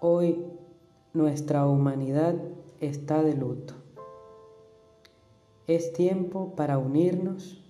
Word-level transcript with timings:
Hoy 0.00 0.44
nuestra 1.12 1.66
humanidad 1.66 2.34
está 2.80 3.22
de 3.22 3.34
luto. 3.34 3.74
Es 5.66 5.92
tiempo 5.92 6.54
para 6.56 6.78
unirnos 6.78 7.64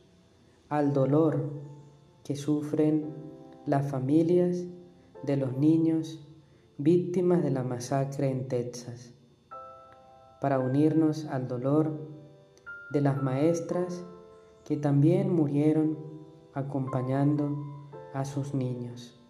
al 0.68 0.92
dolor 0.92 1.50
que 2.24 2.34
sufren 2.34 3.14
las 3.66 3.88
familias 3.90 4.64
de 5.22 5.36
los 5.36 5.56
niños 5.56 6.26
víctimas 6.78 7.42
de 7.42 7.50
la 7.50 7.62
masacre 7.62 8.30
en 8.30 8.48
Texas, 8.48 9.12
para 10.40 10.58
unirnos 10.58 11.26
al 11.26 11.46
dolor 11.46 11.92
de 12.90 13.00
las 13.00 13.22
maestras 13.22 14.04
que 14.64 14.76
también 14.76 15.32
murieron 15.32 15.98
acompañando 16.54 17.58
a 18.12 18.24
sus 18.24 18.54
niños. 18.54 19.23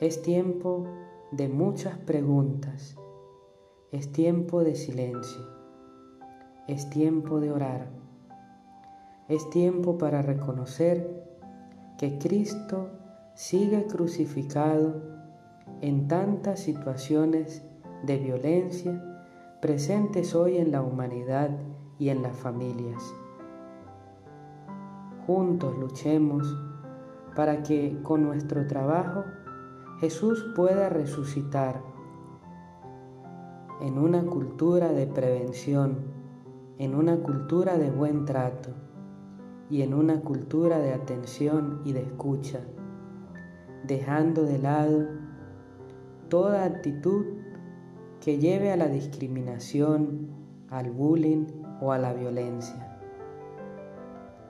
Es 0.00 0.22
tiempo 0.22 0.84
de 1.32 1.48
muchas 1.48 1.98
preguntas, 1.98 2.96
es 3.90 4.12
tiempo 4.12 4.62
de 4.62 4.76
silencio, 4.76 5.44
es 6.68 6.88
tiempo 6.88 7.40
de 7.40 7.50
orar, 7.50 7.88
es 9.26 9.50
tiempo 9.50 9.98
para 9.98 10.22
reconocer 10.22 11.26
que 11.98 12.16
Cristo 12.16 12.90
sigue 13.34 13.86
crucificado 13.86 15.02
en 15.80 16.06
tantas 16.06 16.60
situaciones 16.60 17.64
de 18.04 18.18
violencia 18.18 19.02
presentes 19.60 20.36
hoy 20.36 20.58
en 20.58 20.70
la 20.70 20.80
humanidad 20.80 21.50
y 21.98 22.10
en 22.10 22.22
las 22.22 22.36
familias. 22.36 23.02
Juntos 25.26 25.76
luchemos 25.76 26.46
para 27.34 27.64
que 27.64 28.00
con 28.04 28.22
nuestro 28.22 28.64
trabajo 28.68 29.24
Jesús 30.00 30.52
pueda 30.54 30.88
resucitar 30.88 31.82
en 33.80 33.98
una 33.98 34.24
cultura 34.24 34.92
de 34.92 35.06
prevención, 35.06 35.98
en 36.78 36.94
una 36.94 37.16
cultura 37.18 37.78
de 37.78 37.90
buen 37.90 38.24
trato 38.24 38.70
y 39.70 39.82
en 39.82 39.94
una 39.94 40.20
cultura 40.20 40.78
de 40.78 40.94
atención 40.94 41.82
y 41.84 41.92
de 41.92 42.02
escucha, 42.02 42.60
dejando 43.84 44.42
de 44.42 44.58
lado 44.58 45.06
toda 46.28 46.64
actitud 46.64 47.26
que 48.20 48.38
lleve 48.38 48.72
a 48.72 48.76
la 48.76 48.88
discriminación, 48.88 50.28
al 50.70 50.90
bullying 50.90 51.46
o 51.80 51.92
a 51.92 51.98
la 51.98 52.12
violencia 52.12 52.88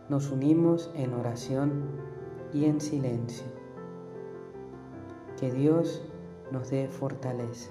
nos 0.09 0.31
unimos 0.31 0.91
en 0.95 1.13
oración 1.13 1.83
y 2.55 2.65
en 2.65 2.81
silencio. 2.81 3.58
Que 5.39 5.53
Dios 5.53 6.03
nos 6.51 6.71
dé 6.71 6.89
fortaleza. 6.89 7.71